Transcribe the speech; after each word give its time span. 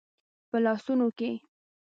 په 0.49 0.57
لاسونو 0.65 1.07
کې 1.17 1.29